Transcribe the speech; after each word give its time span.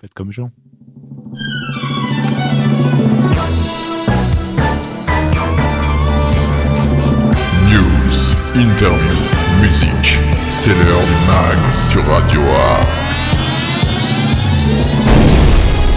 Faites 0.00 0.14
comme 0.14 0.32
Jean. 0.32 0.50
News, 7.68 8.34
interview, 8.54 9.16
musique, 9.60 10.18
c'est 10.48 10.70
l'heure 10.70 11.04
du 11.04 11.26
mag 11.26 11.72
sur 11.72 12.02
Radio 12.06 12.40
Axe. 12.80 13.36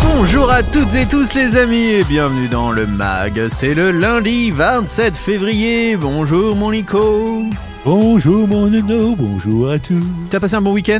Bonjour 0.01 0.51
à 0.51 0.61
toutes 0.63 0.93
et 0.95 1.05
tous 1.05 1.33
les 1.33 1.55
amis 1.55 1.91
et 1.93 2.03
bienvenue 2.03 2.49
dans 2.49 2.71
le 2.73 2.85
mag. 2.85 3.47
C'est 3.51 3.73
le 3.73 3.91
lundi 3.91 4.51
27 4.51 5.15
février. 5.15 5.95
Bonjour 5.95 6.57
mon 6.57 6.71
Nico. 6.71 7.43
Bonjour 7.85 8.49
mon 8.49 8.67
Nono, 8.67 9.15
bonjour 9.15 9.69
à 9.69 9.79
tous. 9.79 10.03
T'as 10.29 10.41
passé 10.41 10.55
un 10.55 10.61
bon 10.61 10.73
week-end? 10.73 10.99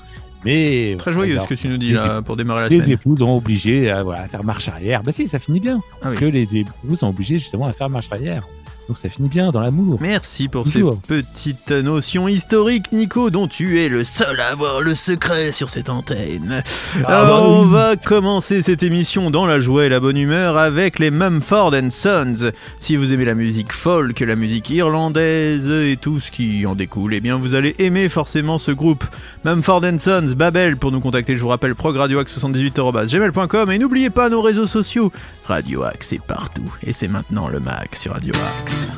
Mais 0.47 0.95
Très 0.97 1.13
joyeux 1.13 1.39
ce 1.41 1.47
que 1.49 1.55
tu 1.55 1.69
nous 1.69 1.77
dis 1.77 1.89
les 1.89 1.95
là 1.95 2.23
pour 2.23 2.37
démarrer 2.37 2.63
la 2.63 2.69
les 2.69 2.77
semaine. 2.81 2.93
épouses 2.93 3.21
ont 3.23 3.37
obligé 3.37 3.91
à, 3.91 4.03
voilà, 4.03 4.23
à 4.23 4.29
faire 4.29 4.45
marche 4.45 4.69
arrière. 4.69 5.03
Bah 5.03 5.13
si, 5.13 5.27
ça 5.27 5.39
finit 5.39 5.61
bien. 5.61 5.81
Ah 5.93 5.97
parce 6.03 6.15
oui. 6.15 6.21
que 6.21 6.25
les 6.27 6.57
épouses 6.57 7.03
ont 7.03 7.09
obligé 7.11 7.37
justement 7.39 7.67
à 7.67 7.73
faire 7.73 7.91
marche 7.91 8.09
arrière. 8.13 8.47
Donc 8.89 8.99
ça 8.99 9.09
finit 9.09 9.29
bien 9.29 9.51
dans 9.51 9.61
l'amour. 9.61 9.99
Merci 10.01 10.49
pour 10.49 10.65
Toujours. 10.65 11.01
ces 11.09 11.23
petites 11.23 11.73
notions 11.73 12.29
historiques, 12.29 12.93
Nico, 12.93 13.31
dont 13.31 13.49
tu 13.49 13.81
es 13.81 13.89
le 13.89 14.05
seul 14.05 14.39
à 14.39 14.49
avoir 14.53 14.81
le 14.81 14.95
secret 14.95 15.51
sur 15.51 15.69
cette 15.71 15.89
antenne. 15.91 16.63
Ah 17.05 17.23
Alors, 17.23 17.43
bah 17.43 17.49
on 17.51 17.65
va 17.65 17.97
commencer 17.97 18.63
cette 18.63 18.85
émission 18.85 19.31
dans 19.31 19.45
la 19.45 19.59
joie 19.59 19.87
et 19.87 19.89
la 19.89 19.99
bonne 19.99 20.17
humeur 20.17 20.57
avec 20.57 21.01
les 21.01 21.11
Mumford 21.11 21.73
Sons. 21.91 22.53
Si 22.79 22.95
vous 22.97 23.13
aimez 23.13 23.25
la 23.25 23.35
musique 23.35 23.73
folk, 23.73 24.21
la 24.21 24.37
musique 24.37 24.71
irlandaise 24.71 25.69
et 25.69 25.97
tout 26.01 26.21
ce 26.21 26.31
qui 26.31 26.65
en 26.65 26.77
découle, 26.77 27.15
eh 27.15 27.21
bien 27.21 27.37
vous 27.37 27.55
allez 27.55 27.75
aimer 27.81 28.09
forcément 28.09 28.59
ce 28.59 28.71
groupe. 28.71 29.05
Mumford 29.45 29.83
Sons, 29.99 30.33
Babel, 30.37 30.77
pour 30.77 30.93
nous 30.93 31.01
contacter, 31.01 31.35
je 31.37 31.43
vous 31.43 31.49
rappelle, 31.49 31.75
progradioaxe78.gmail.com 31.75 33.71
et 33.73 33.79
n'oubliez 33.79 34.11
pas 34.11 34.29
nos 34.29 34.43
réseaux 34.43 34.69
sociaux. 34.69 35.11
Radio 35.47 35.83
Axe 35.83 36.13
est 36.13 36.23
partout 36.23 36.73
et 36.85 36.93
c'est 36.93 37.09
maintenant 37.09 37.49
le 37.49 37.59
mag 37.61 37.89
sur 37.95 38.13
Radio 38.13 38.33
Axe. 38.61 38.76
Cause 38.77 38.93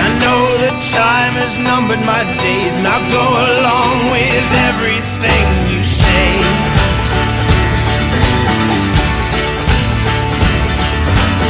I 0.00 0.08
know 0.24 0.40
that 0.56 0.76
time 0.96 1.34
has 1.36 1.58
numbered 1.60 2.00
my 2.06 2.22
days. 2.40 2.78
And 2.78 2.86
I'll 2.88 3.08
go 3.12 3.26
along 3.44 4.08
with 4.08 4.48
everything 4.72 5.44
you 5.68 5.84
say. 5.84 6.40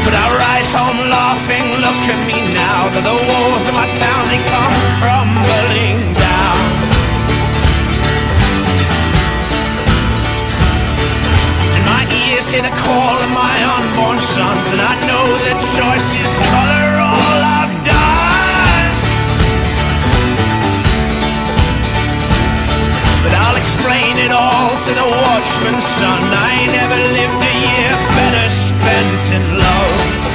But 0.04 0.14
I'll 0.20 0.36
ride 0.36 0.66
home 0.74 1.00
laughing, 1.08 1.64
look 1.78 2.02
at 2.10 2.20
me 2.26 2.38
now. 2.52 2.90
That 2.90 3.04
the 3.06 3.18
walls 3.30 3.64
of 3.70 3.74
my 3.74 3.86
town, 4.02 4.22
they 4.28 4.42
come 4.50 4.74
crumbling 4.98 6.23
hear 12.54 12.62
the 12.62 12.76
call 12.86 13.16
of 13.18 13.30
my 13.34 13.56
unborn 13.74 14.18
sons 14.18 14.66
And 14.70 14.80
I 14.80 14.94
know 15.10 15.26
that 15.46 15.58
choice 15.74 16.10
is 16.14 16.32
color 16.54 16.88
all 17.02 17.40
I've 17.58 17.74
done. 17.82 18.90
But 23.26 23.34
I'll 23.42 23.58
explain 23.58 24.14
it 24.22 24.30
all 24.30 24.70
to 24.70 24.90
the 25.00 25.08
watchman's 25.26 25.86
son. 25.98 26.20
I 26.30 26.70
never 26.70 26.98
lived 27.18 27.40
a 27.42 27.54
year 27.66 27.92
better 28.14 28.46
spent 28.50 29.22
in 29.34 29.44
love 29.58 30.33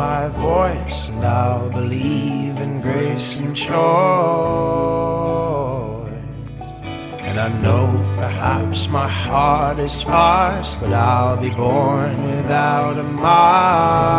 my 0.00 0.28
voice, 0.28 1.00
and 1.10 1.22
I'll 1.22 1.68
believe 1.68 2.56
in 2.64 2.80
grace 2.80 3.38
and 3.40 3.54
choice. 3.54 3.76
And 7.28 7.36
I 7.46 7.48
know 7.64 7.86
perhaps 8.16 8.88
my 8.88 9.06
heart 9.06 9.78
is 9.78 9.92
sparse, 9.92 10.74
but 10.80 10.92
I'll 10.94 11.36
be 11.36 11.50
born 11.50 12.14
without 12.30 12.96
a 13.04 13.06
mask. 13.24 14.10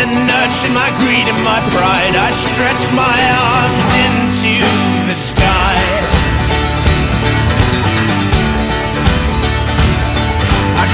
That 0.00 0.12
nurtured 0.32 0.74
my 0.82 0.90
greed 1.00 1.26
and 1.32 1.42
my 1.52 1.60
pride, 1.76 2.14
I 2.28 2.30
stretch 2.46 2.84
my 3.04 3.18
arms 3.52 3.88
into 4.06 4.54
the 5.08 5.16
sky. 5.28 6.19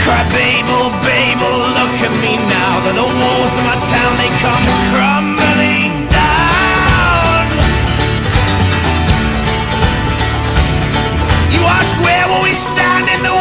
Cry, 0.06 0.22
Babel, 0.31 0.87
oh, 0.87 0.94
Babel, 1.03 1.67
oh, 1.67 1.75
look 1.78 1.99
at 2.06 2.15
me 2.22 2.39
now. 2.39 2.72
The 2.87 2.94
walls 3.03 3.55
of 3.59 3.65
my 3.67 3.75
town 3.91 4.12
they 4.22 4.31
come 4.39 4.67
crumbling 4.94 6.06
down. 6.06 7.43
You 11.51 11.59
ask 11.66 11.91
where 12.07 12.25
will 12.31 12.47
we 12.47 12.54
stand 12.54 13.10
in 13.19 13.21
the 13.27 13.35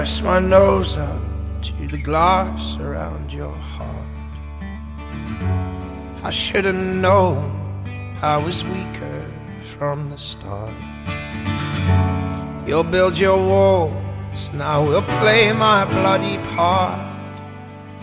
Press 0.00 0.22
my 0.22 0.38
nose 0.38 0.96
up 0.96 1.20
to 1.60 1.86
the 1.88 1.98
glass 1.98 2.78
around 2.78 3.30
your 3.30 3.52
heart. 3.52 4.06
I 6.24 6.30
should 6.30 6.64
have 6.64 6.74
known 6.74 7.44
I 8.22 8.38
was 8.38 8.64
weaker 8.64 9.30
from 9.76 10.08
the 10.08 10.16
start. 10.16 10.72
You'll 12.66 12.90
build 12.96 13.18
your 13.18 13.36
walls, 13.36 14.48
and 14.54 14.62
I 14.62 14.78
will 14.78 15.02
play 15.20 15.52
my 15.52 15.84
bloody 15.84 16.38
part. 16.54 16.98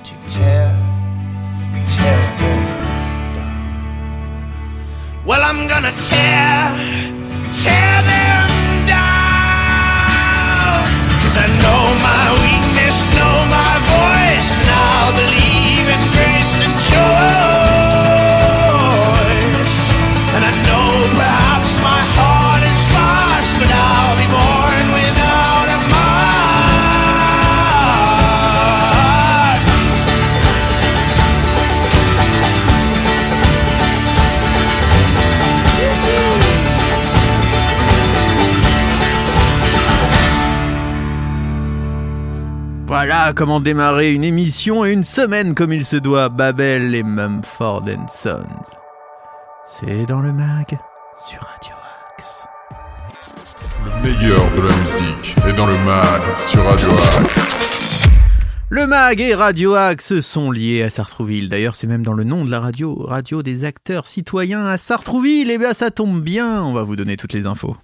to 0.03 0.13
tear, 0.27 0.69
tear 1.93 2.21
them 2.41 2.63
down. 3.33 4.45
Well, 5.25 5.41
I'm 5.41 5.67
gonna 5.67 5.93
tear, 6.09 6.77
tear 7.51 8.03
them 8.03 8.46
my 13.49 13.76
Voilà 43.09 43.31
comment 43.31 43.61
démarrer 43.61 44.11
une 44.11 44.25
émission 44.25 44.83
et 44.83 44.91
une 44.91 45.05
semaine 45.05 45.55
comme 45.55 45.71
il 45.71 45.85
se 45.85 45.95
doit. 45.95 46.27
Babel 46.27 46.93
et 46.93 47.03
Mumford 47.03 47.85
Sons. 48.09 48.75
C'est 49.65 50.05
dans 50.05 50.19
le 50.19 50.33
mag 50.33 50.77
sur 51.25 51.39
Radio 51.39 51.73
Axe. 52.17 52.45
Le 53.85 54.03
meilleur 54.03 54.51
de 54.57 54.61
la 54.61 54.75
musique 54.75 55.35
est 55.47 55.53
dans 55.53 55.67
le 55.67 55.77
mag 55.85 56.21
sur 56.35 56.61
Radio 56.65 56.89
Axe. 57.21 58.09
Le 58.69 58.85
mag 58.85 59.21
et 59.21 59.33
Radio 59.35 59.75
Axe 59.75 60.19
sont 60.19 60.51
liés 60.51 60.83
à 60.83 60.89
Sartrouville. 60.89 61.47
D'ailleurs, 61.47 61.75
c'est 61.75 61.87
même 61.87 62.03
dans 62.03 62.11
le 62.11 62.25
nom 62.25 62.43
de 62.43 62.51
la 62.51 62.59
radio, 62.59 63.05
Radio 63.07 63.41
des 63.41 63.63
acteurs 63.63 64.05
citoyens 64.05 64.67
à 64.67 64.77
Sartrouville. 64.77 65.49
Eh 65.49 65.57
bien, 65.57 65.73
ça 65.73 65.91
tombe 65.91 66.21
bien, 66.21 66.61
on 66.61 66.73
va 66.73 66.83
vous 66.83 66.97
donner 66.97 67.15
toutes 67.15 67.31
les 67.31 67.47
infos. 67.47 67.77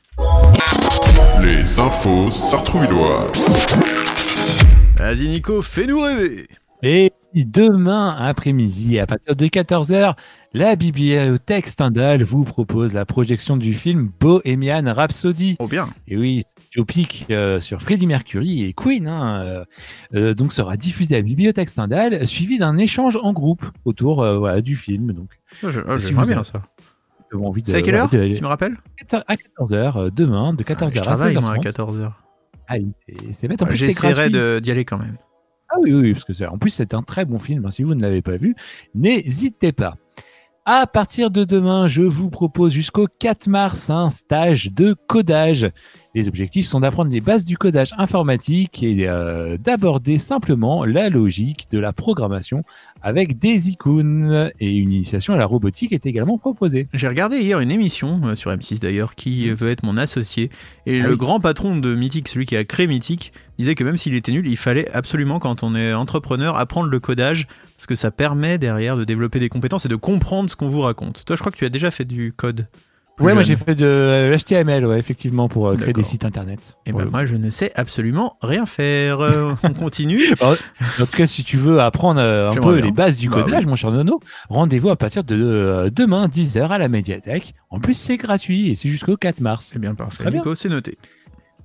Les 1.41 1.79
infos 1.79 2.29
sartrouvilloises. 2.29 4.12
Vas-y 4.97 5.27
Nico, 5.27 5.61
fais-nous 5.61 5.99
rêver 6.01 6.47
Et 6.83 7.11
demain 7.35 8.15
après-midi, 8.17 8.99
à 8.99 9.05
partir 9.07 9.35
de 9.35 9.45
14h, 9.47 10.15
la 10.53 10.75
bibliothèque 10.75 11.67
Stendhal 11.67 12.23
vous 12.23 12.43
propose 12.43 12.93
la 12.93 13.05
projection 13.05 13.57
du 13.57 13.73
film 13.73 14.11
Bohemian 14.19 14.93
Rhapsody. 14.93 15.55
Oh 15.59 15.67
bien 15.67 15.89
Et 16.07 16.15
oui, 16.17 16.43
biopic 16.73 17.25
euh, 17.31 17.59
sur 17.59 17.81
Freddie 17.81 18.07
Mercury 18.07 18.63
et 18.63 18.73
Queen. 18.73 19.07
hein, 19.07 19.41
euh, 19.41 19.65
euh, 20.15 20.33
donc 20.33 20.53
sera 20.53 20.77
diffusé 20.77 21.15
à 21.15 21.19
la 21.19 21.23
bibliothèque 21.23 21.69
Stendhal, 21.69 22.25
suivi 22.27 22.57
d'un 22.59 22.77
échange 22.77 23.17
en 23.21 23.33
groupe 23.33 23.65
autour 23.85 24.21
euh, 24.21 24.37
voilà, 24.37 24.61
du 24.61 24.75
film. 24.75 25.11
Donc, 25.13 25.29
oh, 25.63 25.71
je- 25.71 25.79
oh, 25.87 25.97
Si 25.97 26.13
vous 26.13 26.21
bien 26.25 26.35
avez- 26.35 26.43
ça. 26.43 26.61
C'est 27.65 27.75
à 27.77 27.81
quelle 27.81 27.95
heure 27.95 28.09
de- 28.09 28.35
Tu 28.35 28.43
me 28.43 28.47
rappelles? 28.47 28.77
à 29.11 29.35
14h 29.35 30.11
demain, 30.13 30.53
de 30.53 30.61
14h 30.63 30.93
Je 30.93 30.99
à 30.99 31.01
travaille 31.01 31.33
16h30. 31.33 31.41
moi 31.41 31.53
à 31.53 31.57
14h. 31.57 32.11
Ah 32.67 32.75
oui, 32.77 32.91
c'est- 33.07 33.31
c'est 33.33 33.47
bête. 33.47 33.61
En 33.61 33.65
plus, 33.65 33.77
c'est 33.77 33.85
J'essaierai 33.87 34.29
de- 34.29 34.59
d'y 34.59 34.71
aller 34.71 34.85
quand 34.85 34.97
même. 34.97 35.17
Ah 35.69 35.75
oui, 35.81 35.93
oui, 35.93 36.13
parce 36.13 36.23
que 36.25 36.33
c'est, 36.33 36.45
en 36.45 36.57
plus, 36.57 36.69
c'est 36.69 36.93
un 36.93 37.01
très 37.01 37.25
bon 37.25 37.39
film. 37.39 37.65
hein. 37.65 37.71
Si 37.71 37.83
vous 37.83 37.95
ne 37.95 38.01
l'avez 38.01 38.21
pas 38.21 38.37
vu, 38.37 38.55
n'hésitez 38.95 39.71
pas. 39.71 39.95
À 40.65 40.87
partir 40.87 41.29
de 41.29 41.43
demain, 41.43 41.87
je 41.87 42.03
vous 42.03 42.29
propose 42.29 42.71
jusqu'au 42.71 43.05
4 43.19 43.47
mars 43.47 43.89
un 43.89 44.09
stage 44.09 44.71
de 44.71 44.95
codage. 45.07 45.69
Les 46.15 46.29
objectifs 46.29 46.67
sont 46.67 46.79
d'apprendre 46.79 47.11
les 47.11 47.19
bases 47.19 47.43
du 47.43 47.57
codage 47.57 47.89
informatique 47.97 48.81
et 48.81 49.09
euh, 49.09 49.57
d'aborder 49.57 50.17
simplement 50.17 50.85
la 50.85 51.09
logique 51.09 51.65
de 51.71 51.79
la 51.79 51.91
programmation 51.91 52.61
avec 53.03 53.37
des 53.37 53.69
icônes. 53.69 54.51
Et 54.59 54.75
une 54.75 54.91
initiation 54.91 55.33
à 55.33 55.37
la 55.37 55.45
robotique 55.45 55.91
est 55.91 56.05
également 56.05 56.37
proposée. 56.37 56.87
J'ai 56.93 57.07
regardé 57.07 57.37
hier 57.39 57.59
une 57.59 57.69
émission 57.71 58.21
euh, 58.23 58.35
sur 58.35 58.49
M6 58.51 58.79
d'ailleurs 58.79 59.13
qui 59.15 59.51
veut 59.51 59.69
être 59.69 59.83
mon 59.83 59.97
associé 59.97 60.49
et 60.85 61.01
Ah 61.01 61.03
le 61.03 61.11
oui. 61.11 61.17
grand 61.17 61.39
patron 61.39 61.77
de 61.77 61.93
Mythic, 61.93 62.27
celui 62.27 62.45
qui 62.45 62.55
a 62.55 62.63
créé 62.63 62.87
Mythic, 62.87 63.33
disait 63.59 63.75
que 63.75 63.83
même 63.83 63.97
s'il 63.97 64.15
était 64.15 64.31
nul, 64.31 64.47
il 64.47 64.57
fallait 64.57 64.89
absolument 64.91 65.39
quand 65.39 65.61
on 65.63 65.75
est 65.75 65.93
entrepreneur 65.93 66.57
apprendre 66.57 66.89
le 66.89 66.99
codage 66.99 67.45
parce 67.77 67.85
que 67.87 67.95
ça 67.95 68.09
permet 68.11 68.57
derrière 68.57 68.95
de 68.97 69.03
développer 69.03 69.39
des 69.39 69.49
compétences 69.49 69.85
et 69.85 69.89
de 69.89 69.95
comprendre 69.97 70.49
ce 70.49 70.55
qu'on 70.55 70.69
vous 70.69 70.81
raconte. 70.81 71.25
Toi, 71.25 71.35
je 71.35 71.41
crois 71.41 71.51
que 71.51 71.57
tu 71.57 71.65
as 71.65 71.69
déjà 71.69 71.91
fait 71.91 72.05
du 72.05 72.31
code. 72.31 72.67
Plus 73.15 73.25
Ouais, 73.25 73.33
moi 73.33 73.43
j'ai 73.43 73.55
fait 73.55 73.75
de 73.75 74.31
l'HTML, 74.33 74.85
ouais, 74.85 74.97
effectivement, 74.97 75.47
pour 75.47 75.67
euh, 75.67 75.75
créer 75.75 75.93
des 75.93 76.03
sites 76.03 76.25
internet. 76.25 76.77
Et 76.85 76.91
Pour 76.91 77.01
ben 77.01 77.09
moi, 77.09 77.25
je 77.25 77.35
ne 77.35 77.49
sais 77.49 77.71
absolument 77.75 78.37
rien 78.41 78.65
faire. 78.65 79.21
Euh, 79.21 79.53
on 79.63 79.73
continue. 79.73 80.21
En 80.41 81.05
tout 81.05 81.17
cas, 81.17 81.27
si 81.27 81.43
tu 81.43 81.57
veux 81.57 81.79
apprendre 81.79 82.19
euh, 82.19 82.49
un 82.49 82.55
peu 82.55 82.75
bien. 82.75 82.85
les 82.85 82.91
bases 82.91 83.17
du 83.17 83.29
Bah 83.29 83.43
codage, 83.43 83.63
oui. 83.65 83.69
mon 83.69 83.75
cher 83.75 83.91
Nono, 83.91 84.19
rendez-vous 84.49 84.89
à 84.89 84.95
partir 84.95 85.23
de 85.23 85.35
euh, 85.35 85.89
demain, 85.91 86.27
10h 86.27 86.67
à 86.69 86.77
la 86.77 86.87
médiathèque. 86.87 87.53
En 87.69 87.79
plus, 87.79 87.93
c'est 87.93 88.17
gratuit 88.17 88.69
et 88.71 88.75
c'est 88.75 88.89
jusqu'au 88.89 89.15
4 89.15 89.41
mars. 89.41 89.69
C'est 89.71 89.79
bien 89.79 89.93
parfait. 89.95 90.29
Nico, 90.31 90.55
c'est 90.55 90.69
noté. 90.69 90.97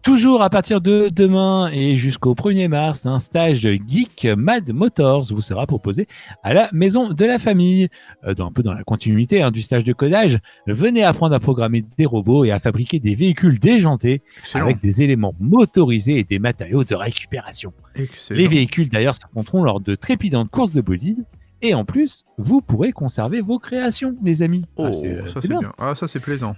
Toujours 0.03 0.43
à 0.43 0.49
partir 0.49 0.81
de 0.81 1.09
demain 1.13 1.69
et 1.73 1.97
jusqu'au 1.97 2.35
1er 2.35 2.69
mars, 2.69 3.05
un 3.05 3.19
stage 3.19 3.63
de 3.63 3.73
Geek 3.87 4.27
Mad 4.37 4.73
Motors 4.73 5.25
vous 5.33 5.43
sera 5.43 5.67
proposé 5.67 6.07
à 6.43 6.55
la 6.55 6.71
maison 6.73 7.13
de 7.13 7.25
la 7.27 7.39
famille. 7.39 7.89
Euh, 8.25 8.33
dans, 8.33 8.47
un 8.47 8.53
peu 8.53 8.63
dans 8.63 8.73
la 8.73 8.85
continuité 8.85 9.43
hein, 9.43 9.51
du 9.51 9.61
stage 9.61 9.85
de 9.85 9.93
codage, 9.93 10.39
venez 10.67 11.03
apprendre 11.03 11.35
à 11.35 11.41
programmer 11.41 11.85
des 11.99 12.07
robots 12.07 12.45
et 12.45 12.53
à 12.53 12.59
fabriquer 12.59 13.01
des 13.01 13.15
véhicules 13.17 13.59
déjantés 13.59 14.23
Excellent. 14.39 14.65
avec 14.65 14.81
des 14.81 15.03
éléments 15.03 15.35
motorisés 15.41 16.19
et 16.19 16.25
des 16.25 16.39
matériaux 16.39 16.85
de 16.85 16.95
récupération. 16.95 17.73
Excellent. 17.95 18.39
Les 18.39 18.47
véhicules 18.47 18.89
d'ailleurs 18.89 19.15
s'affronteront 19.17 19.63
lors 19.63 19.81
de 19.81 19.95
trépidantes 19.95 20.49
courses 20.51 20.73
de 20.73 20.81
bolide. 20.81 21.25
Et 21.61 21.75
en 21.75 21.85
plus, 21.85 22.23
vous 22.39 22.61
pourrez 22.61 22.93
conserver 22.93 23.41
vos 23.41 23.59
créations, 23.59 24.15
les 24.23 24.43
amis. 24.43 24.65
Oh, 24.77 24.85
Ah, 24.87 24.93
c'est- 24.93 25.17
ça 25.23 25.25
c'est 25.35 25.41
c'est 25.41 25.49
bien. 25.49 25.59
bien. 25.59 25.73
Ah, 25.77 25.95
ça 25.97 26.07
c'est 26.07 26.21
plaisant. 26.21 26.55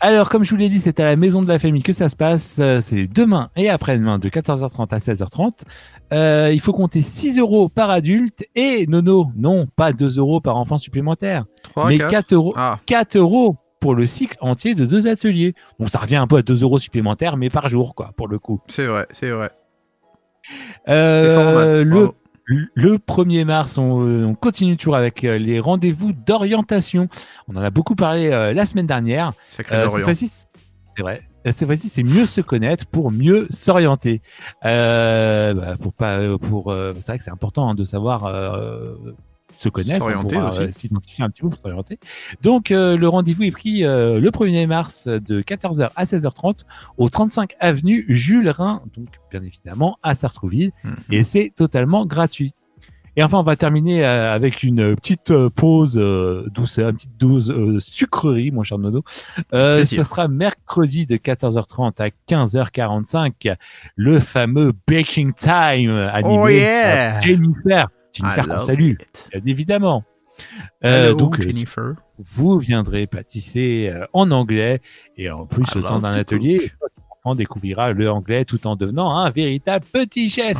Alors, 0.00 0.28
comme 0.28 0.44
je 0.44 0.50
vous 0.50 0.56
l'ai 0.56 0.68
dit, 0.68 0.80
c'est 0.80 1.00
à 1.00 1.04
la 1.04 1.16
maison 1.16 1.40
de 1.40 1.48
la 1.48 1.58
famille 1.58 1.82
que 1.82 1.92
ça 1.92 2.08
se 2.08 2.16
passe. 2.16 2.58
Euh, 2.60 2.80
C'est 2.80 3.06
demain 3.06 3.50
et 3.56 3.70
après-demain 3.70 4.18
de 4.18 4.28
14h30 4.28 4.92
à 4.92 4.98
16h30. 4.98 5.62
Euh, 6.12 6.50
il 6.52 6.60
faut 6.60 6.72
compter 6.72 7.00
6 7.00 7.38
euros 7.38 7.68
par 7.68 7.90
adulte 7.90 8.44
et 8.54 8.86
nono, 8.86 9.28
non, 9.36 9.66
pas 9.76 9.92
2 9.92 10.18
euros 10.18 10.40
par 10.40 10.56
enfant 10.56 10.76
supplémentaire, 10.76 11.44
3, 11.62 11.88
mais 11.88 11.98
4. 11.98 12.10
4 12.10 12.32
euros, 12.34 12.54
Ah, 12.56 12.78
4 12.86 13.16
euros 13.16 13.56
pour 13.80 13.94
le 13.94 14.06
cycle 14.06 14.36
entier 14.40 14.74
de 14.74 14.84
deux 14.84 15.06
ateliers. 15.08 15.54
Donc 15.78 15.88
ça 15.88 15.98
revient 15.98 16.16
un 16.16 16.26
peu 16.26 16.36
à 16.36 16.42
2 16.42 16.62
euros 16.62 16.78
supplémentaires, 16.78 17.36
mais 17.38 17.48
par 17.48 17.68
jour, 17.68 17.94
quoi, 17.94 18.10
pour 18.16 18.28
le 18.28 18.38
coup. 18.38 18.60
c'est 18.68 18.86
vrai, 18.86 19.06
c'est 19.10 19.30
vrai. 19.30 19.50
Euh, 20.88 21.82
le. 21.84 22.10
Le 22.46 22.98
1er 22.98 23.44
mars, 23.44 23.78
on, 23.78 24.02
euh, 24.06 24.24
on 24.24 24.34
continue 24.34 24.76
toujours 24.76 24.96
avec 24.96 25.24
euh, 25.24 25.38
les 25.38 25.60
rendez-vous 25.60 26.12
d'orientation. 26.12 27.08
On 27.48 27.56
en 27.56 27.62
a 27.62 27.70
beaucoup 27.70 27.94
parlé 27.94 28.28
euh, 28.30 28.52
la 28.52 28.66
semaine 28.66 28.86
dernière. 28.86 29.32
Sacré 29.48 29.76
Euh, 29.76 29.88
cette 29.88 30.02
fois-ci, 30.02 30.28
c'est 30.28 31.02
vrai. 31.02 31.22
Euh, 31.46 31.52
Cette 31.52 31.66
fois-ci, 31.66 31.88
c'est 31.88 32.02
mieux 32.02 32.26
se 32.26 32.40
connaître 32.40 32.86
pour 32.86 33.10
mieux 33.10 33.46
s'orienter. 33.50 34.20
Euh, 34.64 35.54
bah, 35.54 35.76
pour 35.80 35.92
pas, 35.94 36.18
pour, 36.38 36.70
euh, 36.70 36.92
c'est 36.96 37.06
vrai 37.08 37.18
que 37.18 37.24
c'est 37.24 37.30
important 37.30 37.70
hein, 37.70 37.74
de 37.74 37.84
savoir 37.84 38.24
euh, 38.24 38.94
se 39.58 39.68
connaître, 39.68 40.06
hein, 40.08 40.50
euh, 40.60 40.70
s'identifier 40.72 41.24
un 41.24 41.30
petit 41.30 41.42
peu 41.42 41.48
pour 41.48 41.58
s'orienter. 41.58 41.98
Donc, 42.42 42.70
euh, 42.70 42.96
le 42.96 43.08
rendez-vous 43.08 43.44
est 43.44 43.50
pris 43.50 43.84
euh, 43.84 44.20
le 44.20 44.30
1er 44.30 44.66
mars 44.66 45.06
de 45.08 45.40
14h 45.42 45.90
à 45.96 46.04
16h30 46.04 46.62
au 46.98 47.08
35 47.08 47.54
avenue 47.60 48.04
Jules 48.08 48.48
Rhin, 48.48 48.82
donc 48.96 49.06
bien 49.30 49.42
évidemment 49.42 49.98
à 50.02 50.14
Sartrouville, 50.14 50.72
Mhm. 50.84 50.94
et 51.10 51.24
c'est 51.24 51.52
totalement 51.54 52.04
gratuit. 52.06 52.52
Et 53.16 53.22
enfin, 53.22 53.38
on 53.38 53.44
va 53.44 53.54
terminer 53.54 54.04
avec 54.04 54.64
une 54.64 54.96
petite 54.96 55.32
pause 55.50 55.94
douceur, 56.52 56.88
une 56.88 56.96
petite 56.96 57.16
dose 57.16 57.78
sucrerie, 57.78 58.50
mon 58.50 58.64
cher 58.64 58.76
Nono. 58.78 59.04
Euh, 59.52 59.84
ce 59.84 60.02
sera 60.02 60.26
mercredi 60.26 61.06
de 61.06 61.16
14h30 61.16 62.00
à 62.00 62.08
15h45, 62.28 63.54
le 63.94 64.18
fameux 64.18 64.72
Baking 64.88 65.32
Time 65.32 65.90
animé 65.90 66.38
Oh 66.42 66.48
yeah 66.48 67.12
par 67.12 67.20
Jennifer. 67.22 67.86
Jennifer 68.14 68.46
qu'on 68.46 68.58
salue, 68.58 68.94
bien 69.32 69.42
évidemment. 69.46 70.04
Euh, 70.84 71.08
Hello, 71.08 71.16
donc, 71.16 71.40
Jennifer. 71.40 71.94
vous 72.18 72.58
viendrez 72.58 73.06
pâtisser 73.06 73.90
euh, 73.92 74.04
en 74.12 74.30
anglais 74.30 74.80
et 75.16 75.30
en 75.30 75.46
plus 75.46 75.64
I 75.74 75.78
au 75.78 75.82
temps 75.82 76.00
d'un 76.00 76.10
atelier, 76.10 76.72
on 77.24 77.34
découvrira 77.34 77.92
le 77.92 78.10
anglais 78.10 78.44
tout 78.44 78.66
en 78.66 78.76
devenant 78.76 79.16
un 79.16 79.30
véritable 79.30 79.84
petit 79.92 80.28
chef. 80.28 80.58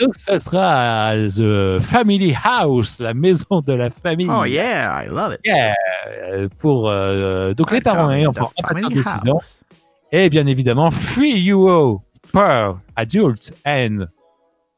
Donc, 0.00 0.14
ça 0.16 0.40
sera 0.40 1.08
à 1.08 1.16
The 1.28 1.78
Family 1.80 2.34
House, 2.42 2.98
la 2.98 3.14
maison 3.14 3.60
de 3.60 3.72
la 3.72 3.90
famille. 3.90 4.28
Oh 4.30 4.44
yeah, 4.44 5.04
I 5.04 5.08
love 5.08 5.34
it. 5.34 5.40
Yeah, 5.44 5.74
euh, 6.08 6.48
pour 6.58 6.88
euh, 6.88 7.54
donc 7.54 7.70
les 7.70 7.80
parents 7.80 8.10
et 8.10 8.26
enfants 8.26 8.50
à 8.62 8.68
partir 8.68 8.88
de 8.88 9.02
6 9.02 9.08
ans. 9.28 9.34
House. 9.34 9.62
Et 10.10 10.28
bien 10.30 10.46
évidemment, 10.46 10.90
3 10.90 11.24
euros 11.50 12.02
per 12.32 12.72
adult 12.96 13.52
and 13.66 14.06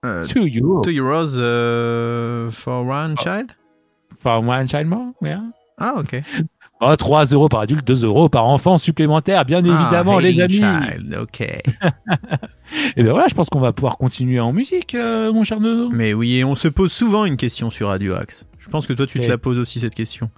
Euh, 0.05 0.25
2 0.27 0.61
euros 0.61 0.83
2 0.83 0.99
euros 0.99 1.37
euh, 1.39 2.51
for 2.51 2.87
one 2.87 3.17
child? 3.19 3.53
For 4.19 4.43
one 4.47 4.69
child 4.69 4.87
more. 4.87 5.13
Yeah. 5.23 5.41
Ah, 5.79 5.95
ok. 5.97 6.21
Oh, 6.81 6.95
3 6.97 7.27
euros 7.27 7.49
par 7.49 7.61
adulte, 7.61 7.87
2 7.87 8.05
euros 8.05 8.29
par 8.29 8.47
enfant 8.47 8.77
supplémentaire, 8.79 9.45
bien 9.47 9.61
évidemment, 9.61 10.17
Ah, 10.19 10.21
les 10.21 10.39
amis. 10.41 10.55
child, 10.57 11.17
ok. 11.19 11.41
Et 12.97 13.03
bien 13.03 13.13
voilà, 13.13 13.27
je 13.29 13.35
pense 13.35 13.49
qu'on 13.49 13.61
va 13.61 13.73
pouvoir 13.73 13.97
continuer 13.97 14.41
en 14.41 14.53
musique, 14.53 14.95
euh, 14.95 15.33
mon 15.33 15.45
cher 15.45 15.61
Nono. 15.61 15.89
Mais 15.93 16.13
oui, 16.13 16.37
et 16.37 16.45
on 16.45 16.55
se 16.57 16.69
pose 16.69 16.93
souvent 16.93 17.25
une 17.25 17.37
question 17.37 17.71
sur 17.71 17.89
Radio 17.89 18.15
Axe. 18.15 18.47
Je 18.59 18.69
pense 18.69 18.87
que 18.87 18.93
toi, 18.93 19.07
tu 19.07 19.21
te 19.21 19.27
la 19.27 19.39
poses 19.39 19.59
aussi, 19.59 19.81
cette 19.81 19.95
question. 19.95 20.31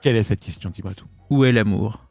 Quelle 0.00 0.14
est 0.14 0.22
cette 0.22 0.40
question, 0.40 0.70
tout? 0.70 1.06
Où 1.30 1.44
est 1.44 1.52
l'amour? 1.52 2.04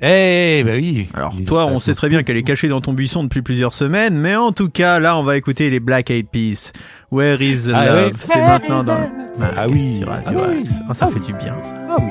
Eh, 0.00 0.62
bah 0.64 0.72
oui. 0.76 1.08
Alors, 1.14 1.34
toi, 1.46 1.66
on 1.66 1.80
sait 1.80 1.94
très 1.94 2.08
bien 2.08 2.22
qu'elle 2.22 2.36
est 2.36 2.44
cachée 2.44 2.68
dans 2.68 2.80
ton 2.80 2.92
buisson 2.92 3.24
depuis 3.24 3.42
plusieurs 3.42 3.74
semaines, 3.74 4.16
mais 4.16 4.36
en 4.36 4.52
tout 4.52 4.68
cas, 4.68 5.00
là, 5.00 5.16
on 5.18 5.24
va 5.24 5.36
écouter 5.36 5.70
les 5.70 5.80
Black 5.80 6.10
Eyed 6.10 6.28
Peas. 6.28 6.72
Where 7.10 7.42
is 7.42 7.64
the 7.66 7.72
Ah 7.74 7.84
love? 7.86 8.12
C'est 8.22 8.36
maintenant 8.40 8.84
dans 8.84 8.98
le... 8.98 9.06
Ah 9.56 9.66
oui. 9.68 9.98
sur 9.98 10.08
Radio 10.08 10.38
Ah 10.40 10.48
oui. 10.52 10.64
Ah, 10.88 10.94
ça 10.94 11.06
Ah 11.08 11.12
fait 11.12 11.20
du 11.20 11.32
bien, 11.32 11.56
ça. 11.62 11.74
Ah 11.90 11.96
oui, 11.98 12.10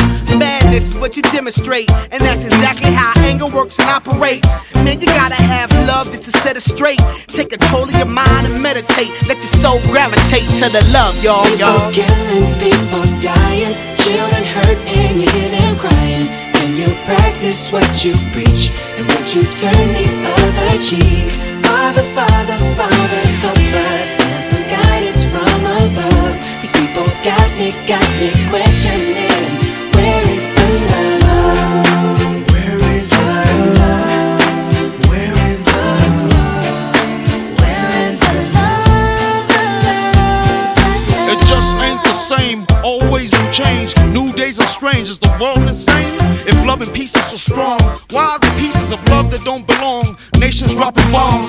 madness 0.71 0.95
is 0.95 0.97
what 0.97 1.17
you 1.17 1.23
demonstrate, 1.23 1.91
and 2.11 2.21
that's 2.21 2.43
exactly 2.45 2.91
how 2.91 3.11
anger 3.27 3.47
works 3.47 3.77
and 3.79 3.89
operates. 3.89 4.47
Man, 4.75 4.99
you 4.99 5.07
gotta 5.07 5.35
have 5.35 5.71
love 5.87 6.11
just 6.11 6.23
to 6.23 6.31
set 6.31 6.55
it 6.55 6.61
straight. 6.61 7.01
Take 7.27 7.49
control 7.49 7.83
of 7.83 7.95
your 7.95 8.05
mind 8.05 8.47
and 8.47 8.61
meditate. 8.61 9.11
Let 9.27 9.37
your 9.37 9.53
soul 9.61 9.79
gravitate 9.91 10.47
to 10.59 10.67
the 10.71 10.83
love, 10.93 11.13
y'all, 11.23 11.47
y'all. 11.59 11.91
People 11.91 12.07
killing, 12.07 12.49
people 12.59 13.05
dying, 13.19 13.75
children 13.99 14.43
hurt 14.55 14.79
and 14.87 15.21
you 15.21 15.27
hear 15.29 15.49
them 15.51 15.77
crying. 15.77 16.27
Can 16.55 16.75
you 16.77 16.89
practice 17.05 17.71
what 17.71 17.89
you 18.05 18.13
preach 18.31 18.71
and 18.95 19.03
would 19.11 19.27
you 19.33 19.43
turn 19.59 19.87
the 19.97 20.07
other 20.39 20.71
cheek? 20.79 21.31
Father, 21.67 22.05
Father, 22.15 22.57
Father, 22.79 23.21
help 23.43 23.57
us 23.57 24.09
send 24.09 24.43
some 24.45 24.65
guidance 24.77 25.25
from 25.25 25.59
above. 25.83 26.35
These 26.61 26.73
people 26.79 27.07
got 27.23 27.49
me, 27.57 27.71
got 27.87 28.07
me 28.19 28.29
questioning. 28.49 29.30
Is 45.09 45.17
the 45.17 45.35
world 45.41 45.57
insane? 45.57 46.15
If 46.45 46.53
love 46.63 46.81
and 46.81 46.93
peace 46.93 47.15
is 47.15 47.25
so 47.25 47.35
strong, 47.35 47.79
why 48.11 48.37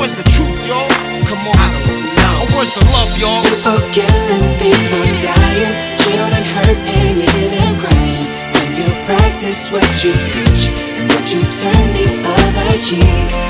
I 0.00 0.06
don't 0.06 0.08
know. 0.08 0.08
Where's 0.08 0.14
the 0.14 0.30
truth, 0.30 0.66
y'all? 0.66 0.88
Come 1.28 1.46
on. 1.46 1.56
I 1.56 1.68
don't 1.84 2.04
know. 2.16 2.56
Where's 2.56 2.74
the 2.74 2.84
love, 2.88 3.12
y'all? 3.20 3.44
People 3.44 3.80
killing, 3.92 4.48
people 4.56 5.04
dying, 5.20 5.72
children 5.98 6.42
hurt 6.42 6.78
and 6.88 7.20
you 7.20 7.50
them 7.50 7.78
crying. 7.78 8.26
When 8.54 8.76
you 8.80 8.88
practice 9.04 9.70
what 9.70 9.84
you 10.04 10.12
preach 10.32 10.72
and 10.96 11.04
would 11.12 11.30
you 11.30 11.40
turn 11.40 11.92
the 11.92 12.08
other 12.24 12.78
cheek? 12.80 13.49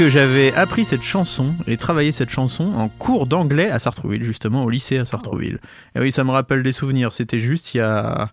Que 0.00 0.08
j'avais 0.08 0.54
appris 0.54 0.86
cette 0.86 1.02
chanson 1.02 1.52
et 1.66 1.76
travaillé 1.76 2.10
cette 2.10 2.30
chanson 2.30 2.72
en 2.74 2.88
cours 2.88 3.26
d'anglais 3.26 3.70
à 3.70 3.78
Sartrouville, 3.78 4.24
justement, 4.24 4.64
au 4.64 4.70
lycée 4.70 4.96
à 4.96 5.04
Sartrouville 5.04 5.58
Et 5.94 6.00
oui, 6.00 6.10
ça 6.10 6.24
me 6.24 6.30
rappelle 6.30 6.62
des 6.62 6.72
souvenirs. 6.72 7.12
C'était 7.12 7.38
juste 7.38 7.74
il 7.74 7.78
y 7.78 7.80
a 7.82 8.30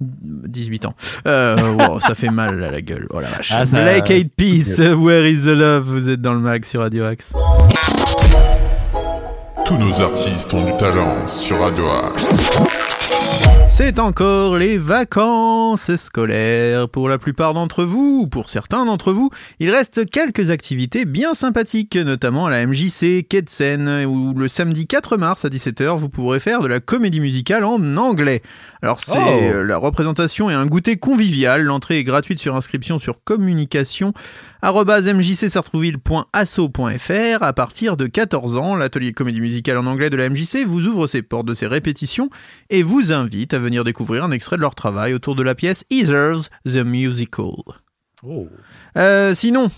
18 0.00 0.86
ans. 0.86 0.96
Euh, 1.28 1.70
wow, 1.78 2.00
ça 2.00 2.16
fait 2.16 2.30
mal 2.30 2.64
à 2.64 2.72
la 2.72 2.80
gueule. 2.80 3.06
Oh 3.10 3.20
la 3.20 3.28
vache. 3.28 3.52
Ah, 3.54 3.64
ça- 3.64 3.80
Black 3.80 4.10
Eyed 4.10 4.32
Peas, 4.36 4.80
Where 4.80 5.24
is 5.30 5.44
the 5.44 5.54
Love? 5.54 5.84
Vous 5.84 6.10
êtes 6.10 6.20
dans 6.20 6.34
le 6.34 6.40
mag 6.40 6.64
sur 6.64 6.80
Radio 6.80 7.04
Axe. 7.04 7.32
Tous 9.64 9.78
nos 9.78 10.02
artistes 10.02 10.52
ont 10.52 10.64
du 10.64 10.76
talent 10.78 11.28
sur 11.28 11.60
Radio 11.60 11.88
Axe. 11.90 12.73
C'est 13.76 13.98
encore 13.98 14.56
les 14.56 14.78
vacances 14.78 15.96
scolaires. 15.96 16.88
Pour 16.88 17.08
la 17.08 17.18
plupart 17.18 17.54
d'entre 17.54 17.82
vous, 17.82 18.20
ou 18.22 18.26
pour 18.28 18.48
certains 18.48 18.86
d'entre 18.86 19.12
vous, 19.12 19.30
il 19.58 19.68
reste 19.68 20.08
quelques 20.08 20.50
activités 20.50 21.04
bien 21.04 21.34
sympathiques, 21.34 21.96
notamment 21.96 22.46
à 22.46 22.50
la 22.50 22.64
MJC 22.68 23.26
Quai 23.28 23.42
de 23.42 23.50
Seine, 23.50 24.06
où 24.06 24.32
le 24.32 24.46
samedi 24.46 24.86
4 24.86 25.16
mars 25.16 25.44
à 25.44 25.48
17h, 25.48 25.96
vous 25.96 26.08
pourrez 26.08 26.38
faire 26.38 26.60
de 26.60 26.68
la 26.68 26.78
comédie 26.78 27.18
musicale 27.18 27.64
en 27.64 27.96
anglais. 27.96 28.42
Alors 28.80 29.00
c'est 29.00 29.18
Oh. 29.18 29.26
euh, 29.26 29.64
la 29.64 29.76
représentation 29.76 30.50
et 30.50 30.54
un 30.54 30.66
goûter 30.66 30.96
convivial. 30.96 31.62
L'entrée 31.62 31.98
est 31.98 32.04
gratuite 32.04 32.38
sur 32.38 32.54
inscription 32.54 33.00
sur 33.00 33.24
communication 33.24 34.12
mjcsartrouville.asso.fr 34.72 37.42
à 37.42 37.52
partir 37.52 37.98
de 37.98 38.06
14 38.06 38.56
ans. 38.56 38.76
L'atelier 38.76 39.12
comédie 39.12 39.42
musicale 39.42 39.76
en 39.76 39.84
anglais 39.84 40.08
de 40.08 40.16
la 40.16 40.30
MJC 40.30 40.64
vous 40.66 40.86
ouvre 40.86 41.06
ses 41.06 41.20
portes 41.20 41.44
de 41.44 41.52
ses 41.52 41.66
répétitions 41.66 42.30
et 42.70 42.82
vous 42.82 43.12
invite 43.12 43.52
à 43.52 43.58
venir 43.58 43.84
découvrir 43.84 44.24
un 44.24 44.30
extrait 44.30 44.56
de 44.56 44.62
leur 44.62 44.74
travail 44.74 45.12
autour 45.12 45.34
de 45.34 45.42
la 45.42 45.54
pièce 45.54 45.84
Heathers 45.90 46.48
the 46.64 46.76
Musical. 46.76 47.52
Oh. 48.26 48.48
Euh, 48.96 49.34
sinon, 49.34 49.70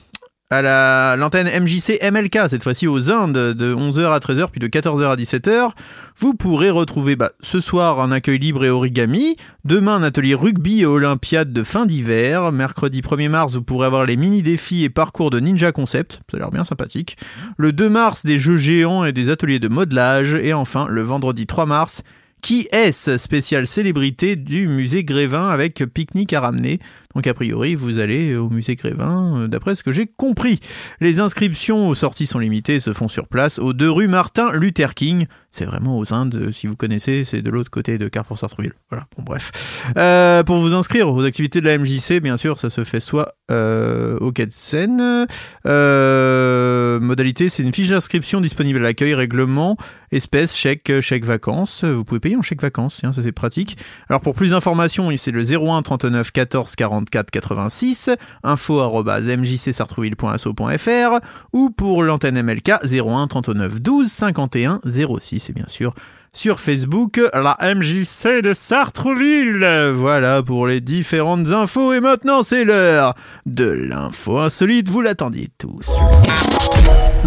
à 0.51 0.63
la- 0.63 1.17
l'antenne 1.17 1.49
MJC 1.49 1.99
MLK, 2.03 2.49
cette 2.49 2.63
fois-ci 2.63 2.87
aux 2.87 3.11
Indes, 3.11 3.33
de 3.55 3.75
11h 3.75 4.13
à 4.13 4.19
13h, 4.21 4.51
puis 4.51 4.61
de 4.61 4.69
14h 4.69 5.11
à 5.11 5.17
17h, 5.17 5.71
vous 6.19 6.35
pourrez 6.35 6.71
retrouver 6.71 7.17
bah, 7.17 7.33
ce 7.41 7.61
soir 7.61 8.01
un 8.01 8.13
accueil 8.13 8.39
libre 8.39 8.65
et 8.65 8.71
origami, 8.71 9.37
demain 9.65 9.97
un 9.97 10.03
atelier 10.05 10.35
rugby 10.35 10.83
et 10.83 10.87
olympiade 10.87 11.53
de 11.53 11.63
fin 11.65 11.85
d'hiver, 11.85 12.53
mercredi 12.53 13.01
1er 13.01 13.29
mars, 13.29 13.55
vous 13.55 13.63
pourrez 13.63 13.87
avoir 13.87 14.05
les 14.07 14.17
mini-défis 14.17 14.85
et 14.85 14.89
parcours 14.91 15.31
de 15.31 15.41
Ninja 15.41 15.73
Concept, 15.73 16.21
ça 16.31 16.37
a 16.37 16.41
l'air 16.41 16.51
bien 16.53 16.65
sympathique, 16.65 17.17
le 17.57 17.73
2 17.73 17.89
mars, 17.89 18.25
des 18.25 18.39
jeux 18.39 18.57
géants 18.57 19.05
et 19.05 19.13
des 19.13 19.31
ateliers 19.31 19.59
de 19.59 19.69
modelage, 19.69 20.35
et 20.35 20.53
enfin, 20.53 20.87
le 20.89 21.03
vendredi 21.03 21.47
3 21.47 21.67
mars, 21.67 22.03
qui 22.47 22.69
est-ce 22.71 23.17
spécial 23.17 23.67
célébrité 23.67 24.37
du 24.37 24.69
musée 24.69 25.03
Grévin 25.03 25.49
avec 25.49 25.85
pique-nique 25.93 26.33
à 26.33 26.39
ramener? 26.39 26.79
Donc 27.17 27.27
a 27.27 27.35
priori, 27.35 27.75
vous 27.75 27.99
allez 27.99 28.37
au 28.37 28.51
musée 28.51 28.77
Grévin, 28.77 29.39
euh, 29.39 29.49
d'après 29.49 29.75
ce 29.75 29.83
que 29.83 29.91
j'ai 29.91 30.07
compris. 30.07 30.61
Les 31.01 31.19
inscriptions 31.19 31.89
aux 31.89 31.95
sorties 31.97 32.27
sont 32.27 32.39
limitées 32.39 32.79
se 32.79 32.93
font 32.93 33.09
sur 33.09 33.27
place 33.27 33.59
aux 33.59 33.73
deux 33.73 33.91
rues 33.91 34.07
Martin 34.07 34.53
Luther 34.53 34.95
King. 34.95 35.27
C'est 35.51 35.65
vraiment 35.65 35.99
aux 35.99 36.13
Indes, 36.13 36.37
euh, 36.37 36.51
si 36.53 36.69
vous 36.69 36.77
connaissez, 36.77 37.25
c'est 37.25 37.43
de 37.43 37.51
l'autre 37.51 37.71
côté 37.71 37.99
de 37.99 38.07
Carrefour 38.07 38.39
Sartrouville. 38.39 38.75
Voilà, 38.91 39.07
bon 39.17 39.25
bref. 39.25 39.91
Euh, 39.97 40.45
pour 40.45 40.59
vous 40.59 40.75
inscrire 40.75 41.11
aux 41.11 41.25
activités 41.25 41.61
de 41.61 41.67
la 41.67 41.79
MJC, 41.79 42.21
bien 42.21 42.37
sûr, 42.37 42.59
ça 42.59 42.71
se 42.71 42.85
fait 42.85 43.01
soit 43.01 43.33
au 43.51 44.33
quai 44.33 44.47
de 44.47 44.53
Seine. 44.53 45.27
Euh, 45.67 46.66
modalité, 47.01 47.49
c'est 47.49 47.63
une 47.63 47.73
fiche 47.73 47.89
d'inscription 47.89 48.41
disponible 48.41 48.79
à 48.79 48.83
l'accueil, 48.83 49.15
règlement, 49.15 49.77
espèces, 50.13 50.57
chèque, 50.57 51.01
chèque 51.01 51.25
vacances. 51.25 51.85
Vous 51.85 52.05
pouvez 52.05 52.21
payer 52.21 52.37
en 52.37 52.43
chèque 52.43 52.63
vacances, 52.63 52.97
tiens, 53.01 53.13
ça 53.13 53.23
c'est 53.23 53.33
pratique. 53.33 53.77
Alors 54.09 54.21
pour 54.21 54.35
plus 54.35 54.51
d'informations, 54.51 55.11
c'est 55.17 55.31
le 55.31 55.43
01 55.43 55.83
39 55.83 56.31
14 56.31 56.77
44 56.77 57.31
86, 57.31 58.11
info 58.43 58.81
arobase 58.81 59.29
mjcsartrouville.asso.fr 59.29 61.21
ou 61.53 61.71
pour 61.71 62.03
l'antenne 62.03 62.41
MLK 62.43 62.73
01 62.85 63.27
39 63.27 63.81
12 63.81 64.11
51 64.11 64.81
06 64.85 65.51
et 65.51 65.53
bien 65.53 65.69
sûr 65.69 65.95
sur 66.37 66.61
Facebook 66.61 67.19
la 67.33 67.57
MJC 67.63 68.43
de 68.43 68.53
Sartrouville. 68.53 69.93
Voilà 69.95 70.43
pour 70.43 70.67
les 70.67 70.83
différentes 70.83 71.49
infos 71.49 71.95
et 71.95 72.01
maintenant 72.01 72.43
c'est 72.43 72.65
l'heure 72.65 73.15
de 73.47 73.65
l'info 73.65 74.39
insolite, 74.39 74.89
vous 74.89 75.01
l'attendiez 75.01 75.49
tous. 75.59 75.97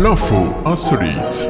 L'info 0.01 0.45
insolite. 0.65 1.49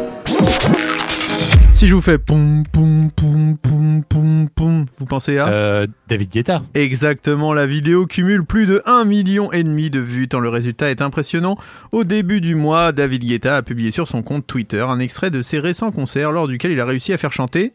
Si 1.74 1.88
je 1.88 1.94
vous 1.94 2.02
fais 2.02 2.18
poum 2.18 2.64
poum 2.72 3.12
poum 3.16 3.58
poum 3.58 4.04
poum 4.10 4.50
poum, 4.54 4.86
vous 4.98 5.06
pensez 5.06 5.38
à 5.38 5.48
Euh, 5.48 5.88
David 6.08 6.32
Guetta. 6.32 6.64
Exactement, 6.74 7.54
la 7.54 7.66
vidéo 7.66 8.06
cumule 8.06 8.44
plus 8.44 8.66
de 8.66 8.82
1 8.86 9.06
million 9.06 9.52
et 9.52 9.64
demi 9.64 9.90
de 9.90 10.00
vues 10.00 10.28
tant 10.28 10.40
le 10.40 10.50
résultat 10.50 10.90
est 10.90 11.02
impressionnant. 11.02 11.58
Au 11.92 12.04
début 12.04 12.42
du 12.42 12.56
mois, 12.56 12.92
David 12.92 13.24
Guetta 13.24 13.58
a 13.58 13.62
publié 13.62 13.92
sur 13.92 14.08
son 14.08 14.24
compte 14.24 14.48
Twitter 14.48 14.82
un 14.82 15.00
extrait 15.00 15.30
de 15.30 15.42
ses 15.42 15.60
récents 15.60 15.92
concerts 15.92 16.32
lors 16.32 16.48
duquel 16.48 16.72
il 16.72 16.80
a 16.80 16.86
réussi 16.86 17.14
à 17.14 17.18
faire 17.18 17.34
chanter 17.34 17.74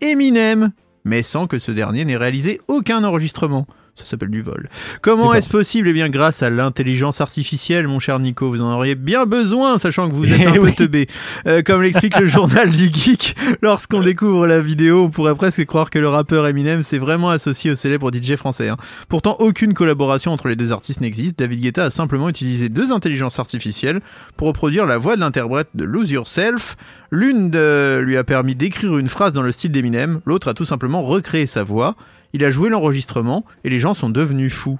Eminem, 0.00 0.72
mais 1.04 1.22
sans 1.22 1.46
que 1.46 1.58
ce 1.58 1.72
dernier 1.72 2.04
n'ait 2.04 2.16
réalisé 2.16 2.60
aucun 2.68 3.04
enregistrement. 3.04 3.66
Ça 3.98 4.04
s'appelle 4.04 4.28
du 4.28 4.42
vol. 4.42 4.68
Comment 5.00 5.32
est-ce 5.32 5.48
possible? 5.48 5.88
Eh 5.88 5.92
bien, 5.94 6.10
grâce 6.10 6.42
à 6.42 6.50
l'intelligence 6.50 7.22
artificielle, 7.22 7.88
mon 7.88 7.98
cher 7.98 8.18
Nico, 8.18 8.50
vous 8.50 8.60
en 8.60 8.70
auriez 8.74 8.94
bien 8.94 9.24
besoin, 9.24 9.78
sachant 9.78 10.10
que 10.10 10.14
vous 10.14 10.24
êtes 10.32 10.46
un 10.46 10.52
peu 10.52 10.70
teubé. 10.70 11.06
Euh, 11.46 11.62
comme 11.62 11.80
l'explique 11.80 12.18
le 12.20 12.26
journal 12.26 12.70
du 12.70 12.88
geek, 12.92 13.34
lorsqu'on 13.62 14.02
découvre 14.02 14.46
la 14.46 14.60
vidéo, 14.60 15.04
on 15.04 15.08
pourrait 15.10 15.34
presque 15.34 15.64
croire 15.64 15.88
que 15.88 15.98
le 15.98 16.10
rappeur 16.10 16.46
Eminem 16.46 16.82
s'est 16.82 16.98
vraiment 16.98 17.30
associé 17.30 17.70
au 17.70 17.74
célèbre 17.74 18.10
DJ 18.12 18.36
français. 18.36 18.68
hein. 18.68 18.76
Pourtant, 19.08 19.36
aucune 19.38 19.72
collaboration 19.72 20.30
entre 20.30 20.48
les 20.48 20.56
deux 20.56 20.72
artistes 20.72 21.00
n'existe. 21.00 21.38
David 21.38 21.60
Guetta 21.62 21.84
a 21.86 21.90
simplement 21.90 22.28
utilisé 22.28 22.68
deux 22.68 22.92
intelligences 22.92 23.38
artificielles 23.38 24.00
pour 24.36 24.48
reproduire 24.48 24.84
la 24.84 24.98
voix 24.98 25.16
de 25.16 25.20
l'interprète 25.20 25.68
de 25.74 25.84
Lose 25.84 26.10
Yourself. 26.10 26.76
L'une 27.10 27.48
de- 27.50 28.00
lui 28.04 28.18
a 28.18 28.24
permis 28.24 28.54
d'écrire 28.54 28.98
une 28.98 29.08
phrase 29.08 29.32
dans 29.32 29.42
le 29.42 29.52
style 29.52 29.72
d'Eminem, 29.72 30.20
l'autre 30.26 30.48
a 30.48 30.54
tout 30.54 30.66
simplement 30.66 31.00
recréé 31.00 31.46
sa 31.46 31.64
voix. 31.64 31.96
Il 32.32 32.44
a 32.44 32.50
joué 32.50 32.68
l'enregistrement 32.68 33.44
et 33.64 33.70
les 33.70 33.78
gens 33.78 33.94
sont 33.94 34.10
devenus 34.10 34.52
fous. 34.52 34.78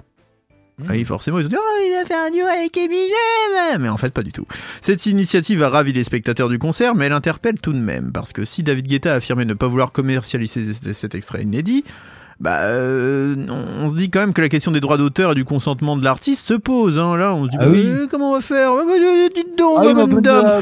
Ah 0.87 0.91
oui, 0.91 1.03
forcément, 1.05 1.39
ils 1.39 1.45
ont 1.45 1.49
dit 1.49 1.55
Oh, 1.57 1.83
il 1.87 1.95
a 1.95 2.05
fait 2.05 2.13
un 2.13 2.29
duo 2.29 2.45
avec 2.45 2.77
Eminem 2.77 3.81
Mais 3.81 3.89
en 3.89 3.97
fait, 3.97 4.13
pas 4.13 4.21
du 4.21 4.31
tout. 4.31 4.45
Cette 4.81 5.07
initiative 5.07 5.63
a 5.63 5.69
ravi 5.69 5.91
les 5.91 6.03
spectateurs 6.03 6.49
du 6.49 6.59
concert, 6.59 6.93
mais 6.93 7.05
elle 7.05 7.13
interpelle 7.13 7.59
tout 7.59 7.73
de 7.73 7.79
même, 7.79 8.11
parce 8.11 8.31
que 8.31 8.45
si 8.45 8.61
David 8.61 8.85
Guetta 8.85 9.13
a 9.13 9.15
affirmé 9.15 9.43
ne 9.45 9.55
pas 9.55 9.67
vouloir 9.67 9.91
commercialiser 9.91 10.73
cet 10.93 11.15
extrait 11.15 11.41
inédit, 11.41 11.83
bah, 12.39 12.59
euh, 12.63 13.35
on 13.49 13.85
on 13.85 13.89
se 13.89 13.95
dit 13.95 14.09
quand 14.09 14.19
même 14.19 14.33
que 14.33 14.41
la 14.41 14.49
question 14.49 14.71
des 14.71 14.79
droits 14.79 14.97
d'auteur 14.97 15.31
et 15.31 15.35
du 15.35 15.45
consentement 15.45 15.97
de 15.97 16.03
l'artiste 16.03 16.45
se 16.45 16.53
pose. 16.53 16.99
Hein. 16.99 17.15
Là, 17.17 17.33
on 17.33 17.45
se 17.45 17.49
dit 17.49 17.57
Ah 17.59 17.65
bah, 17.65 17.71
oui. 17.71 17.83
euh, 17.85 18.07
comment 18.09 18.31
on 18.31 18.33
va 18.35 18.41
faire? 18.41 18.73
Bah, 18.75 18.81
Dites 19.35 19.57
donc, 19.57 19.77
Ah 19.79 19.85
oui, 19.85 19.93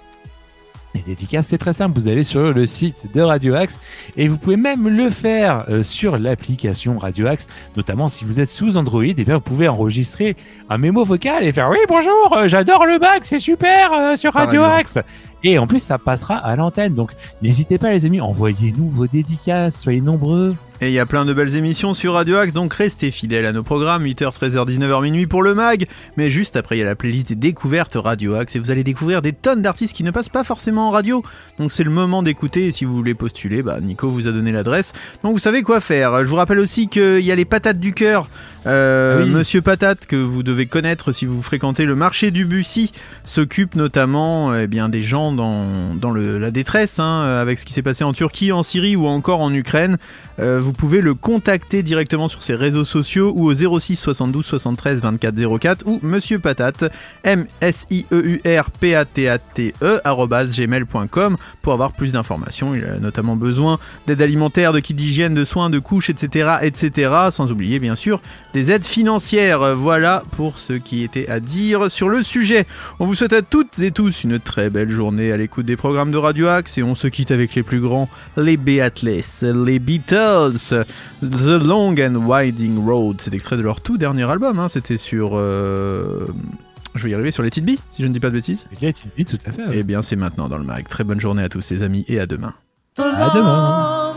Les 0.95 1.01
dédicaces, 1.01 1.47
c'est 1.49 1.59
très 1.59 1.73
simple. 1.73 1.99
Vous 1.99 2.09
allez 2.09 2.23
sur 2.23 2.53
le 2.53 2.67
site 2.67 3.13
de 3.15 3.23
Radio 3.23 3.55
Axe 3.55 3.81
et 4.17 4.29
vous 4.29 4.37
pouvez 4.37 4.57
même 4.57 4.89
le 4.89 5.09
faire 5.09 5.65
euh, 5.71 5.83
sur 5.83 6.19
l'application 6.19 6.99
Radio 6.99 7.27
Axe, 7.29 7.47
notamment 7.77 8.09
si 8.09 8.25
vous 8.25 8.41
êtes 8.41 8.51
sous 8.51 8.77
Android. 8.77 9.03
Et 9.03 9.15
bien, 9.15 9.37
vous 9.37 9.41
pouvez 9.41 9.69
enregistrer 9.69 10.37
un 10.69 10.77
mémo 10.77 11.05
vocal 11.05 11.45
et 11.45 11.53
faire 11.53 11.71
Oui, 11.71 11.79
bonjour, 11.89 12.37
euh, 12.37 12.47
j'adore 12.47 12.85
le 12.85 12.99
bac, 12.99 13.25
c'est 13.25 13.39
super 13.39 13.93
euh, 13.93 14.17
sur 14.17 14.33
Par 14.33 14.43
Radio 14.43 14.63
exemple. 14.63 14.81
Axe. 14.81 14.99
Et 15.45 15.59
en 15.59 15.67
plus, 15.67 15.81
ça 15.81 15.99
passera 15.99 16.37
à 16.37 16.55
l'antenne. 16.57 16.95
Donc, 16.95 17.13
n'hésitez 17.41 17.79
pas, 17.79 17.91
les 17.91 18.05
amis, 18.05 18.21
envoyez-nous 18.21 18.89
vos 18.89 19.07
dédicaces, 19.07 19.81
soyez 19.81 20.01
nombreux. 20.01 20.55
Et 20.85 20.89
il 20.89 20.93
y 20.95 20.99
a 20.99 21.07
plein 21.07 21.25
de 21.25 21.33
belles 21.33 21.55
émissions 21.55 21.95
sur 21.95 22.15
Radio 22.15 22.39
Axe, 22.39 22.53
donc 22.53 22.75
restez 22.75 23.13
fidèles 23.13 23.47
à 23.47 23.53
nos 23.53 23.63
programmes, 23.63 24.03
8h, 24.05 24.37
13h, 24.37 24.67
19h 24.67 25.01
minuit 25.05 25.29
pour 25.29 25.45
le 25.45 25.55
mag. 25.55 25.87
Mais 26.17 26.29
juste 26.29 26.57
après, 26.57 26.77
il 26.77 26.81
y 26.81 26.83
a 26.83 26.87
la 26.87 26.97
playlist 26.97 27.29
des 27.29 27.37
découvertes 27.37 27.95
Radio 27.95 28.35
Axe 28.35 28.57
et 28.57 28.59
vous 28.59 28.73
allez 28.73 28.83
découvrir 28.83 29.23
des 29.23 29.33
tonnes 29.33 29.63
d'artistes 29.63 29.95
qui 29.95 30.03
ne 30.03 30.11
passent 30.11 30.29
pas 30.29 30.43
forcément 30.43 30.89
en 30.89 30.91
radio. 30.91 31.23
Donc 31.61 31.71
c'est 31.71 31.85
le 31.85 31.91
moment 31.93 32.25
d'écouter 32.25 32.67
et 32.67 32.73
si 32.73 32.85
vous 32.85 32.97
voulez 32.97 33.15
postuler, 33.15 33.63
bah 33.63 33.79
Nico 33.81 34.11
vous 34.11 34.27
a 34.27 34.33
donné 34.33 34.51
l'adresse. 34.51 34.93
Donc 35.23 35.35
vous 35.35 35.39
savez 35.39 35.63
quoi 35.63 35.79
faire. 35.79 36.19
Je 36.25 36.29
vous 36.29 36.35
rappelle 36.35 36.59
aussi 36.59 36.89
qu'il 36.89 37.21
y 37.21 37.31
a 37.31 37.37
les 37.37 37.45
patates 37.45 37.79
du 37.79 37.95
cœur. 37.95 38.29
Euh, 38.67 39.21
Ah 39.21 39.25
oui. 39.25 39.31
Monsieur 39.31 39.61
Patate, 39.61 40.07
que 40.07 40.15
vous 40.17 40.43
devez 40.45 40.67
connaître 40.67 41.11
si 41.13 41.27
vous 41.27 41.43
fréquentez 41.43 41.85
le 41.85 41.95
marché 41.97 42.31
du 42.33 42.45
Bussy, 42.45 42.91
s'occupe 43.25 43.75
notamment 43.77 44.55
eh 44.57 44.67
bien, 44.69 44.89
des 44.89 45.03
gens 45.03 45.31
dans, 45.33 45.69
dans 45.95 46.11
le- 46.11 46.39
la 46.39 46.51
détresse, 46.53 46.99
hein, 47.01 47.23
avec 47.41 47.59
ce 47.59 47.67
qui 47.67 47.73
s'est 47.73 47.83
passé 47.83 48.03
en 48.05 48.13
Turquie, 48.13 48.51
en 48.53 48.63
Syrie 48.65 48.95
ou 48.97 49.07
encore 49.09 49.41
en 49.41 49.53
Ukraine. 49.53 49.97
Euh, 50.39 50.61
vous 50.63 50.72
pouvez 50.73 51.01
le 51.01 51.15
contacter 51.15 51.83
directement 51.83 52.29
sur 52.29 52.43
ses 52.43 52.55
réseaux 52.55 52.85
sociaux 52.85 53.33
ou 53.35 53.51
au 53.51 53.79
06 53.81 53.97
72 53.97 54.45
73 54.45 55.01
24 55.01 55.59
04 55.59 55.87
ou 55.87 55.99
Monsieur 56.03 56.39
Patate, 56.39 56.85
m 57.25 57.47
s 57.61 57.87
i 57.91 58.07
e 58.13 58.17
u 58.17 58.41
r 58.45 58.71
p 58.71 58.95
a 58.95 59.05
t 59.05 59.29
a 59.29 59.39
t 59.39 59.73
e 59.83 60.01
gmail.com 60.05 61.37
pour 61.63 61.73
avoir 61.73 61.93
plus 61.93 62.13
d'informations. 62.13 62.75
Il 62.75 62.85
a 62.85 62.99
notamment 62.99 63.37
besoin 63.37 63.79
d'aide 64.07 64.23
alimentaire, 64.23 64.73
de 64.73 64.81
kits 64.81 64.95
d'hygiène, 64.95 65.35
de 65.35 65.45
soins, 65.45 65.71
de 65.71 65.79
couches, 65.79 66.11
etc., 66.11 66.57
etc. 66.63 67.13
Sans 67.31 67.51
oublier 67.51 67.79
bien 67.79 67.97
sûr 67.97 68.21
des 68.55 68.71
aides 68.71 68.85
financières. 68.85 69.75
Voilà 69.75 70.25
pour 70.33 70.59
ce 70.59 70.75
qui 70.75 71.03
était 71.03 71.29
à 71.29 71.41
dire 71.41 71.91
sur 71.91 72.09
le 72.09 72.23
sujet. 72.23 72.67
On 72.99 73.07
vous 73.07 73.15
souhaite 73.15 73.33
à 73.33 73.43
toutes 73.43 73.79
et 73.79 73.91
tous 73.91 74.25
une 74.25 74.39
très 74.39 74.71
belle 74.71 74.91
journée 74.91 75.33
à 75.33 75.37
l'écoute 75.37 75.67
des 75.67 75.77
programmes 75.77 76.11
de 76.11 76.17
Radio 76.17 76.49
Axe 76.49 76.79
et 76.79 76.83
on 76.83 76.95
se 76.95 77.09
quitte 77.09 77.31
avec 77.31 77.55
les 77.55 77.63
plus 77.63 77.81
grands, 77.81 78.09
les 78.37 78.57
Beatles, 78.57 79.23
les 79.65 79.79
Beatles, 79.79 80.59
The 80.71 81.49
Long 81.65 81.95
and 82.01 82.17
Winding 82.27 82.85
Road. 82.85 83.17
C'est 83.21 83.35
extrait 83.35 83.57
de 83.57 83.63
leur 83.63 83.81
tout 83.81 83.99
dernier 83.99 84.25
album, 84.31 84.59
hein. 84.59 84.69
c'était 84.69 84.97
sur... 84.97 85.33
euh, 85.35 86.27
Je 86.95 87.03
vais 87.05 87.11
y 87.11 87.15
arriver 87.15 87.31
sur 87.31 87.43
les 87.43 87.51
Tite 87.51 87.65
B, 87.65 87.71
si 87.93 88.03
je 88.03 88.07
ne 88.07 88.13
dis 88.13 88.21
pas 88.21 88.29
de 88.29 88.35
bêtises. 88.35 88.67
Oui, 89.19 89.25
tout 89.25 89.39
à 89.47 89.53
fait. 89.53 89.63
Eh 89.73 89.83
bien 89.83 90.03
c'est 90.03 90.17
maintenant 90.17 90.49
dans 90.49 90.59
le 90.59 90.65
mag. 90.65 90.87
Très 90.89 91.05
bonne 91.05 91.21
journée 91.21 91.43
à 91.43 91.49
tous 91.49 91.71
les 91.71 91.83
amis 91.83 92.05
et 92.09 92.21
à 92.21 92.27
demain. 92.27 92.55
À 92.99 93.31
demain. 93.35 94.17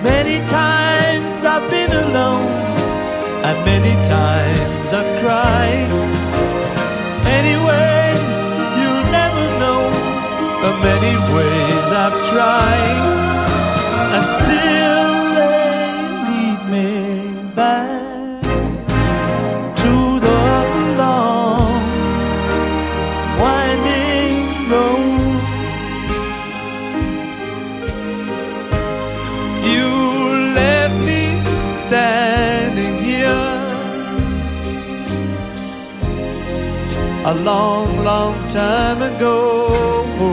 Many 0.01 0.37
times 0.49 1.45
I've 1.45 1.69
been 1.69 1.91
alone, 2.05 2.49
and 3.47 3.57
many 3.71 3.93
times 4.03 4.87
I've 4.99 5.11
cried. 5.21 5.91
Anyway, 7.37 8.17
you'll 8.79 9.07
never 9.19 9.45
know 9.61 9.81
the 10.63 10.71
many 10.89 11.13
ways 11.35 11.87
I've 12.03 12.17
tried, 12.33 13.03
and 14.15 14.25
still 14.37 15.22
long, 37.43 38.03
long 38.03 38.47
time 38.47 39.01
ago. 39.01 40.32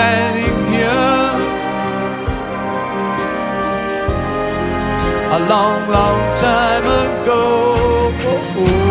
Standing 0.00 0.56
here 0.72 0.88
a 5.36 5.40
long, 5.52 5.80
long 5.90 6.20
time 6.36 6.84
ago. 7.04 8.89